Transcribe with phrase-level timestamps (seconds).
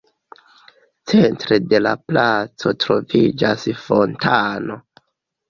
[1.11, 4.81] Centre de la placo troviĝas fontano.